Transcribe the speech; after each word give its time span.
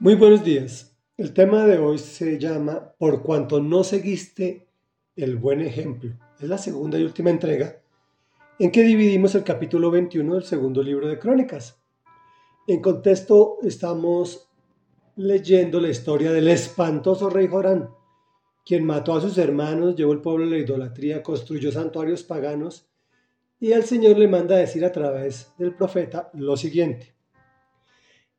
Muy 0.00 0.14
buenos 0.14 0.44
días. 0.44 0.96
El 1.16 1.34
tema 1.34 1.64
de 1.64 1.76
hoy 1.76 1.98
se 1.98 2.38
llama 2.38 2.94
Por 2.98 3.20
cuanto 3.24 3.60
no 3.60 3.82
seguiste 3.82 4.68
el 5.16 5.34
buen 5.34 5.60
ejemplo. 5.60 6.16
Es 6.38 6.48
la 6.48 6.56
segunda 6.56 7.00
y 7.00 7.02
última 7.02 7.30
entrega 7.30 7.82
en 8.60 8.70
que 8.70 8.84
dividimos 8.84 9.34
el 9.34 9.42
capítulo 9.42 9.90
21 9.90 10.34
del 10.34 10.44
segundo 10.44 10.84
libro 10.84 11.08
de 11.08 11.18
Crónicas. 11.18 11.82
En 12.68 12.80
contexto 12.80 13.58
estamos 13.62 14.48
leyendo 15.16 15.80
la 15.80 15.88
historia 15.88 16.30
del 16.30 16.46
espantoso 16.46 17.28
rey 17.28 17.48
Jorán, 17.48 17.90
quien 18.64 18.84
mató 18.84 19.16
a 19.16 19.20
sus 19.20 19.36
hermanos, 19.36 19.96
llevó 19.96 20.12
el 20.12 20.20
pueblo 20.20 20.44
a 20.44 20.50
la 20.50 20.58
idolatría, 20.58 21.24
construyó 21.24 21.72
santuarios 21.72 22.22
paganos 22.22 22.88
y 23.58 23.72
el 23.72 23.82
Señor 23.82 24.16
le 24.16 24.28
manda 24.28 24.54
decir 24.54 24.84
a 24.84 24.92
través 24.92 25.52
del 25.58 25.74
profeta 25.74 26.30
lo 26.34 26.56
siguiente. 26.56 27.17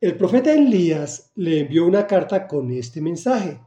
El 0.01 0.15
profeta 0.15 0.53
Elías 0.53 1.33
le 1.35 1.59
envió 1.59 1.85
una 1.85 2.07
carta 2.07 2.47
con 2.47 2.71
este 2.71 3.01
mensaje. 3.01 3.59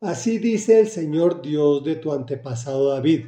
Así 0.00 0.38
dice 0.38 0.80
el 0.80 0.88
Señor 0.88 1.42
Dios 1.42 1.84
de 1.84 1.96
tu 1.96 2.14
antepasado 2.14 2.88
David. 2.88 3.26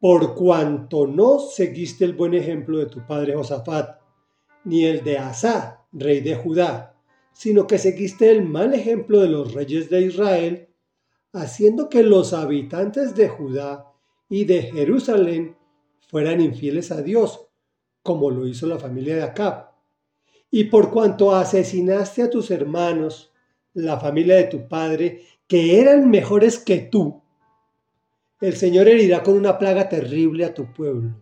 Por 0.00 0.34
cuanto 0.34 1.06
no 1.06 1.38
seguiste 1.38 2.04
el 2.04 2.14
buen 2.14 2.34
ejemplo 2.34 2.78
de 2.78 2.86
tu 2.86 3.06
padre 3.06 3.36
Josafat, 3.36 4.00
ni 4.64 4.86
el 4.86 5.04
de 5.04 5.18
Asa, 5.18 5.86
rey 5.92 6.20
de 6.20 6.34
Judá, 6.34 6.96
sino 7.32 7.68
que 7.68 7.78
seguiste 7.78 8.32
el 8.32 8.42
mal 8.42 8.74
ejemplo 8.74 9.20
de 9.20 9.28
los 9.28 9.54
reyes 9.54 9.88
de 9.90 10.00
Israel, 10.00 10.68
haciendo 11.32 11.88
que 11.88 12.02
los 12.02 12.32
habitantes 12.32 13.14
de 13.14 13.28
Judá 13.28 13.86
y 14.28 14.46
de 14.46 14.62
Jerusalén 14.62 15.56
fueran 16.08 16.40
infieles 16.40 16.90
a 16.90 17.02
Dios, 17.02 17.46
como 18.02 18.32
lo 18.32 18.48
hizo 18.48 18.66
la 18.66 18.80
familia 18.80 19.14
de 19.14 19.22
Acab 19.22 19.73
y 20.56 20.62
por 20.62 20.92
cuanto 20.92 21.34
asesinaste 21.34 22.22
a 22.22 22.30
tus 22.30 22.52
hermanos, 22.52 23.32
la 23.72 23.98
familia 23.98 24.36
de 24.36 24.44
tu 24.44 24.68
padre, 24.68 25.24
que 25.48 25.80
eran 25.80 26.08
mejores 26.08 26.60
que 26.60 26.78
tú, 26.78 27.20
el 28.40 28.54
Señor 28.54 28.86
herirá 28.86 29.24
con 29.24 29.34
una 29.34 29.58
plaga 29.58 29.88
terrible 29.88 30.44
a 30.44 30.54
tu 30.54 30.72
pueblo, 30.72 31.20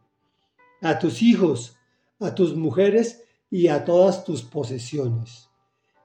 a 0.83 0.98
tus 0.98 1.23
hijos, 1.23 1.79
a 2.21 2.34
tus 2.34 2.55
mujeres 2.55 3.25
y 3.51 3.69
a 3.69 3.87
todas 3.87 4.23
tus 4.23 4.43
posesiones. 4.43 5.49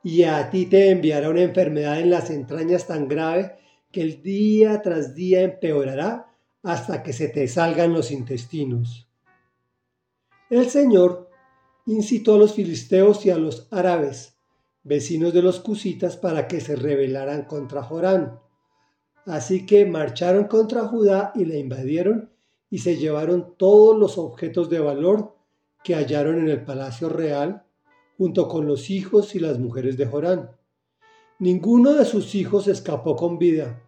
Y 0.03 0.23
a 0.23 0.49
ti 0.49 0.65
te 0.67 0.89
enviará 0.89 1.29
una 1.29 1.41
enfermedad 1.41 1.99
en 1.99 2.11
las 2.11 2.29
entrañas 2.29 2.87
tan 2.87 3.09
grave 3.09 3.57
que 3.91 4.03
el 4.03 4.21
día 4.23 4.81
tras 4.81 5.15
día 5.15 5.41
empeorará 5.41 6.31
hasta 6.63 7.03
que 7.03 7.11
se 7.11 7.27
te 7.27 7.45
salgan 7.49 7.91
los 7.91 8.09
intestinos. 8.09 9.05
El 10.49 10.69
Señor 10.69 11.26
incitó 11.87 12.35
a 12.35 12.37
los 12.37 12.53
filisteos 12.53 13.25
y 13.25 13.31
a 13.31 13.37
los 13.37 13.67
árabes, 13.71 14.37
vecinos 14.83 15.33
de 15.33 15.41
los 15.41 15.59
cusitas, 15.61 16.17
para 16.17 16.47
que 16.47 16.61
se 16.61 16.75
rebelaran 16.75 17.45
contra 17.45 17.81
Jorán. 17.81 18.39
Así 19.25 19.65
que 19.65 19.85
marcharon 19.85 20.45
contra 20.45 20.87
Judá 20.87 21.31
y 21.33 21.45
la 21.45 21.55
invadieron 21.55 22.29
y 22.69 22.79
se 22.79 22.97
llevaron 22.97 23.55
todos 23.57 23.97
los 23.97 24.17
objetos 24.17 24.69
de 24.69 24.79
valor 24.79 25.35
que 25.83 25.95
hallaron 25.95 26.39
en 26.39 26.49
el 26.49 26.63
palacio 26.63 27.09
real, 27.09 27.63
junto 28.17 28.47
con 28.47 28.67
los 28.67 28.89
hijos 28.89 29.33
y 29.35 29.39
las 29.39 29.57
mujeres 29.57 29.95
de 29.97 30.05
Jorán. 30.05 30.51
Ninguno 31.39 31.93
de 31.93 32.03
sus 32.03 32.35
hijos 32.35 32.67
escapó 32.67 33.15
con 33.15 33.37
vida, 33.37 33.81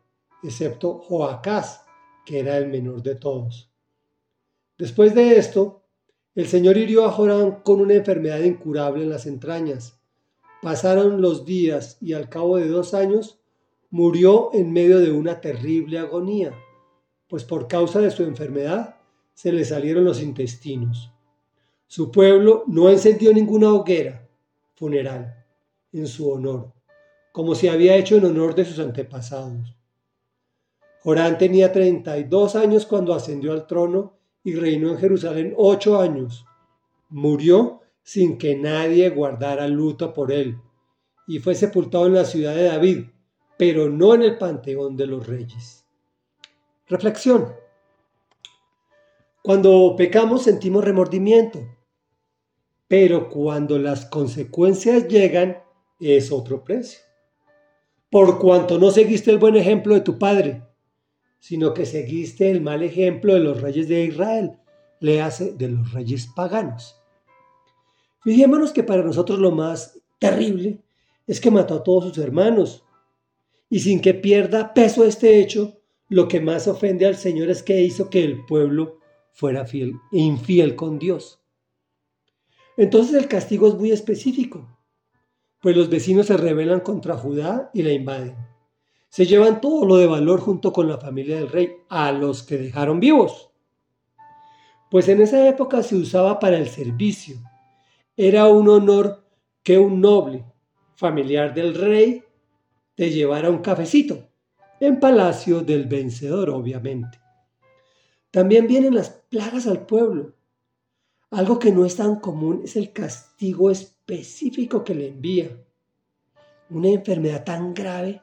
excepto 0.44 1.00
Joacás, 1.00 1.84
que 2.26 2.40
era 2.40 2.58
el 2.58 2.68
menor 2.68 3.02
de 3.02 3.16
todos. 3.16 3.74
Después 4.78 5.14
de 5.14 5.38
esto, 5.38 5.84
el 6.36 6.48
Señor 6.48 6.78
hirió 6.78 7.06
a 7.06 7.12
Jorán 7.12 7.62
con 7.64 7.82
una 7.82 7.96
enfermedad 7.96 8.40
incurable 8.40 9.04
en 9.04 9.10
las 9.10 9.26
entrañas. 9.26 10.00
Pasaron 10.62 11.22
los 11.22 11.46
días 11.46 11.98
y 12.02 12.14
al 12.14 12.30
cabo 12.30 12.58
de 12.58 12.68
dos 12.68 12.94
años 12.94 13.40
murió 13.90 14.52
en 14.54 14.72
medio 14.72 15.00
de 15.00 15.12
una 15.12 15.42
terrible 15.42 16.00
agonía, 16.00 16.54
pues 17.28 17.44
por 17.44 17.68
causa 17.68 18.00
de 18.00 18.12
su 18.12 18.24
enfermedad 18.24 18.98
se 19.34 19.52
le 19.52 19.66
salieron 19.66 20.04
los 20.04 20.22
intestinos. 20.22 21.12
Su 21.88 22.12
pueblo 22.12 22.64
no 22.68 22.90
encendió 22.90 23.34
ninguna 23.34 23.74
hoguera 23.74 24.28
funeral 24.76 25.46
en 25.92 26.08
su 26.08 26.30
honor, 26.30 26.72
como 27.32 27.56
se 27.56 27.70
había 27.70 27.96
hecho 27.96 28.18
en 28.18 28.26
honor 28.26 28.54
de 28.54 28.66
sus 28.66 28.80
antepasados. 28.80 29.76
Jorán 31.02 31.38
tenía 31.38 31.72
32 31.72 32.56
años 32.56 32.86
cuando 32.86 33.14
ascendió 33.14 33.54
al 33.54 33.66
trono 33.66 34.19
y 34.44 34.56
reinó 34.56 34.92
en 34.92 34.98
Jerusalén 34.98 35.54
ocho 35.58 36.00
años. 36.00 36.46
Murió 37.10 37.82
sin 38.04 38.38
que 38.38 38.56
nadie 38.56 39.10
guardara 39.10 39.68
luto 39.68 40.14
por 40.14 40.32
él, 40.32 40.58
y 41.28 41.40
fue 41.40 41.56
sepultado 41.56 42.08
en 42.08 42.14
la 42.16 42.26
ciudad 42.26 42.56
de 42.56 42.64
David, 42.64 43.06
pero 43.58 43.90
no 43.90 44.16
en 44.16 44.24
el 44.24 44.38
panteón 44.38 44.98
de 44.98 45.06
los 45.06 45.28
reyes. 45.28 45.86
Reflexión. 46.88 47.54
Cuando 49.44 49.96
pecamos 49.96 50.44
sentimos 50.44 50.84
remordimiento, 50.84 51.60
pero 52.88 53.30
cuando 53.30 53.78
las 53.78 54.06
consecuencias 54.06 55.08
llegan 55.08 55.62
es 56.00 56.32
otro 56.32 56.64
precio. 56.64 57.00
Por 58.10 58.40
cuanto 58.40 58.80
no 58.80 58.90
seguiste 58.90 59.30
el 59.30 59.38
buen 59.38 59.56
ejemplo 59.56 59.94
de 59.94 60.02
tu 60.02 60.18
padre, 60.18 60.64
sino 61.40 61.74
que 61.74 61.86
seguiste 61.86 62.52
el 62.52 62.62
mal 62.62 62.84
ejemplo 62.84 63.34
de 63.34 63.40
los 63.40 63.62
reyes 63.62 63.88
de 63.88 64.06
Israel, 64.06 64.52
le 65.00 65.22
hace 65.22 65.54
de 65.54 65.70
los 65.70 65.94
reyes 65.94 66.28
paganos. 66.36 66.98
Fijémonos 68.22 68.74
que 68.74 68.84
para 68.84 69.04
nosotros 69.04 69.40
lo 69.40 69.52
más 69.52 70.02
terrible 70.20 70.82
es 71.26 71.40
que 71.40 71.50
mató 71.50 71.76
a 71.76 71.84
todos 71.84 72.06
sus 72.06 72.18
hermanos. 72.18 72.84
Y 73.70 73.80
sin 73.80 74.02
que 74.02 74.14
pierda 74.14 74.74
peso 74.74 75.06
este 75.06 75.40
hecho, 75.40 75.80
lo 76.10 76.28
que 76.28 76.42
más 76.42 76.68
ofende 76.68 77.06
al 77.06 77.16
Señor 77.16 77.50
es 77.50 77.64
que 77.64 77.82
hizo 77.82 78.10
que 78.10 78.24
el 78.24 78.46
pueblo 78.46 79.00
fuera 79.32 79.66
fiel 79.66 79.94
infiel 80.12 80.76
con 80.76 81.00
Dios. 81.00 81.40
Entonces 82.76 83.16
el 83.16 83.28
castigo 83.28 83.68
es 83.68 83.76
muy 83.76 83.92
específico, 83.92 84.78
pues 85.62 85.78
los 85.78 85.90
vecinos 85.90 86.28
se 86.28 86.38
rebelan 86.38 86.80
contra 86.80 87.16
Judá 87.16 87.70
y 87.74 87.84
la 87.84 87.92
invaden 87.92 88.49
se 89.10 89.26
llevan 89.26 89.60
todo 89.60 89.86
lo 89.86 89.98
de 89.98 90.08
valor 90.08 90.40
junto 90.40 90.72
con 90.72 90.88
la 90.88 90.98
familia 90.98 91.36
del 91.38 91.50
rey, 91.50 91.78
a 91.90 92.12
los 92.12 92.44
que 92.44 92.58
dejaron 92.58 93.00
vivos. 93.00 93.50
Pues 94.90 95.08
en 95.08 95.22
esa 95.22 95.48
época 95.48 95.84
se 95.84 95.96
usaba 95.96 96.40
para 96.40 96.58
el 96.58 96.70
servicio. 96.70 97.38
Era 98.16 98.48
un 98.48 98.70
honor 98.70 99.26
que 99.64 99.78
un 99.78 100.00
noble, 100.00 100.46
familiar 100.96 101.54
del 101.54 101.76
rey, 101.76 102.24
te 102.96 103.10
llevara 103.10 103.50
un 103.50 103.60
cafecito, 103.60 104.30
en 104.80 105.00
palacio 105.00 105.62
del 105.62 105.86
vencedor, 105.86 106.50
obviamente. 106.50 107.20
También 108.32 108.68
vienen 108.68 108.94
las 108.94 109.10
plagas 109.10 109.66
al 109.68 109.86
pueblo. 109.86 110.36
Algo 111.32 111.58
que 111.60 111.72
no 111.72 111.86
es 111.86 111.96
tan 111.96 112.20
común 112.20 112.62
es 112.64 112.76
el 112.76 112.92
castigo 112.92 113.72
específico 113.72 114.84
que 114.84 114.96
le 114.96 115.08
envía. 115.08 115.50
Una 116.70 116.90
enfermedad 116.90 117.44
tan 117.44 117.74
grave 117.74 118.22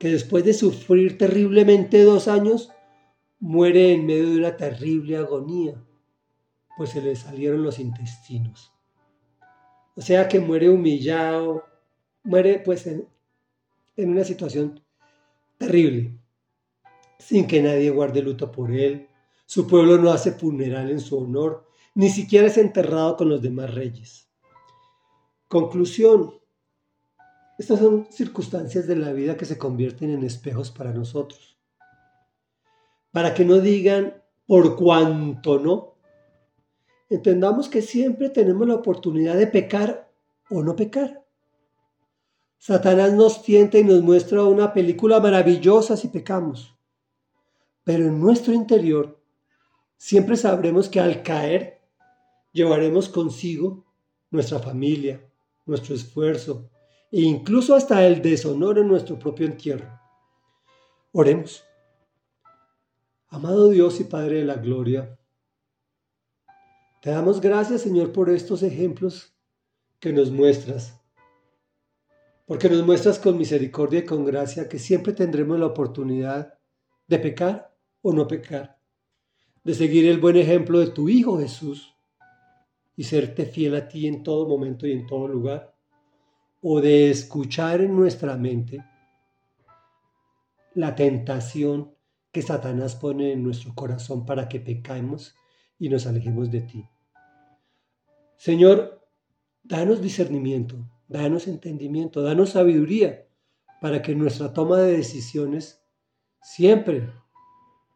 que 0.00 0.08
después 0.08 0.46
de 0.46 0.54
sufrir 0.54 1.18
terriblemente 1.18 2.02
dos 2.04 2.26
años, 2.26 2.70
muere 3.38 3.92
en 3.92 4.06
medio 4.06 4.30
de 4.30 4.38
una 4.38 4.56
terrible 4.56 5.18
agonía, 5.18 5.74
pues 6.78 6.88
se 6.88 7.02
le 7.02 7.14
salieron 7.14 7.62
los 7.62 7.78
intestinos. 7.78 8.72
O 9.94 10.00
sea 10.00 10.26
que 10.26 10.40
muere 10.40 10.70
humillado, 10.70 11.64
muere 12.22 12.62
pues 12.64 12.86
en, 12.86 13.06
en 13.98 14.08
una 14.08 14.24
situación 14.24 14.82
terrible, 15.58 16.18
sin 17.18 17.46
que 17.46 17.60
nadie 17.60 17.90
guarde 17.90 18.22
luto 18.22 18.50
por 18.50 18.72
él. 18.72 19.06
Su 19.44 19.66
pueblo 19.66 19.98
no 19.98 20.10
hace 20.12 20.32
funeral 20.32 20.90
en 20.90 21.00
su 21.00 21.18
honor, 21.18 21.66
ni 21.94 22.08
siquiera 22.08 22.46
es 22.46 22.56
enterrado 22.56 23.18
con 23.18 23.28
los 23.28 23.42
demás 23.42 23.74
reyes. 23.74 24.30
Conclusión, 25.46 26.39
estas 27.60 27.80
son 27.80 28.06
circunstancias 28.10 28.86
de 28.86 28.96
la 28.96 29.12
vida 29.12 29.36
que 29.36 29.44
se 29.44 29.58
convierten 29.58 30.08
en 30.08 30.24
espejos 30.24 30.70
para 30.70 30.94
nosotros. 30.94 31.58
Para 33.12 33.34
que 33.34 33.44
no 33.44 33.58
digan 33.58 34.14
por 34.46 34.76
cuanto 34.76 35.58
no. 35.58 35.94
Entendamos 37.10 37.68
que 37.68 37.82
siempre 37.82 38.30
tenemos 38.30 38.66
la 38.66 38.76
oportunidad 38.76 39.36
de 39.36 39.46
pecar 39.46 40.10
o 40.48 40.62
no 40.62 40.74
pecar. 40.74 41.22
Satanás 42.56 43.12
nos 43.12 43.42
tienta 43.42 43.76
y 43.76 43.84
nos 43.84 44.00
muestra 44.00 44.42
una 44.44 44.72
película 44.72 45.20
maravillosa 45.20 45.98
si 45.98 46.08
pecamos. 46.08 46.74
Pero 47.84 48.06
en 48.06 48.18
nuestro 48.18 48.54
interior 48.54 49.20
siempre 49.98 50.38
sabremos 50.38 50.88
que 50.88 50.98
al 50.98 51.22
caer 51.22 51.82
llevaremos 52.52 53.10
consigo 53.10 53.84
nuestra 54.30 54.60
familia, 54.60 55.20
nuestro 55.66 55.94
esfuerzo, 55.94 56.70
e 57.10 57.20
incluso 57.22 57.74
hasta 57.74 58.06
el 58.06 58.22
deshonor 58.22 58.78
en 58.78 58.88
nuestro 58.88 59.18
propio 59.18 59.46
entierro. 59.46 59.88
Oremos. 61.12 61.64
Amado 63.28 63.68
Dios 63.68 64.00
y 64.00 64.04
Padre 64.04 64.38
de 64.38 64.44
la 64.44 64.56
Gloria, 64.56 65.18
te 67.00 67.10
damos 67.10 67.40
gracias 67.40 67.82
Señor 67.82 68.12
por 68.12 68.28
estos 68.28 68.62
ejemplos 68.62 69.34
que 69.98 70.12
nos 70.12 70.30
muestras. 70.30 70.96
porque 72.46 72.68
nos 72.68 72.84
muestras 72.84 73.20
con 73.20 73.38
misericordia 73.38 74.00
y 74.00 74.04
con 74.04 74.24
gracia 74.24 74.68
que 74.68 74.80
siempre 74.80 75.12
tendremos 75.12 75.56
la 75.60 75.66
oportunidad 75.66 76.58
de 77.06 77.18
pecar 77.20 77.76
o 78.02 78.12
no 78.12 78.26
pecar, 78.26 78.80
de 79.62 79.72
seguir 79.72 80.06
el 80.08 80.18
buen 80.18 80.36
ejemplo 80.36 80.80
de 80.80 80.88
tu 80.88 81.08
Hijo 81.08 81.38
Jesús 81.38 81.94
y 82.96 83.04
serte 83.04 83.46
fiel 83.46 83.76
a 83.76 83.86
ti 83.86 84.08
en 84.08 84.24
todo 84.24 84.48
momento 84.48 84.84
y 84.84 84.90
en 84.90 85.06
todo 85.06 85.28
lugar, 85.28 85.76
o 86.60 86.80
de 86.80 87.10
escuchar 87.10 87.80
en 87.80 87.96
nuestra 87.96 88.36
mente 88.36 88.84
la 90.74 90.94
tentación 90.94 91.94
que 92.32 92.42
Satanás 92.42 92.94
pone 92.94 93.32
en 93.32 93.42
nuestro 93.42 93.74
corazón 93.74 94.24
para 94.24 94.48
que 94.48 94.60
pecamos 94.60 95.34
y 95.78 95.88
nos 95.88 96.06
alejemos 96.06 96.50
de 96.50 96.60
ti. 96.60 96.88
Señor, 98.36 99.06
danos 99.62 100.00
discernimiento, 100.00 100.88
danos 101.08 101.48
entendimiento, 101.48 102.22
danos 102.22 102.50
sabiduría 102.50 103.26
para 103.80 104.02
que 104.02 104.12
en 104.12 104.18
nuestra 104.18 104.52
toma 104.52 104.78
de 104.78 104.96
decisiones 104.96 105.82
siempre 106.42 107.10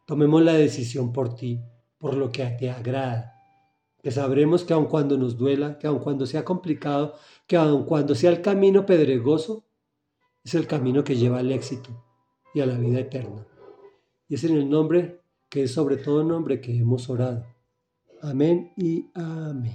tomemos 0.05 0.43
la 0.43 0.53
decisión 0.53 1.13
por 1.13 1.35
ti, 1.35 1.61
por 1.97 2.15
lo 2.15 2.31
que 2.31 2.45
te 2.45 2.69
agrada. 2.69 3.34
Que 4.05 4.11
sabremos 4.11 4.63
que 4.63 4.71
aun 4.71 4.85
cuando 4.85 5.17
nos 5.17 5.35
duela, 5.35 5.79
que 5.79 5.87
aun 5.87 5.97
cuando 5.97 6.27
sea 6.27 6.45
complicado, 6.45 7.15
que 7.47 7.57
aun 7.57 7.85
cuando 7.85 8.13
sea 8.13 8.29
el 8.29 8.43
camino 8.43 8.85
pedregoso, 8.85 9.65
es 10.43 10.53
el 10.53 10.67
camino 10.67 11.03
que 11.03 11.15
lleva 11.15 11.39
al 11.39 11.51
éxito 11.51 11.89
y 12.53 12.59
a 12.59 12.67
la 12.67 12.77
vida 12.77 12.99
eterna. 12.99 13.47
Y 14.29 14.35
es 14.35 14.43
en 14.43 14.57
el 14.57 14.69
nombre 14.69 15.21
que 15.49 15.63
es 15.63 15.73
sobre 15.73 15.97
todo 15.97 16.23
nombre 16.23 16.61
que 16.61 16.77
hemos 16.77 17.09
orado. 17.09 17.47
Amén 18.21 18.73
y 18.77 19.09
amén. 19.15 19.73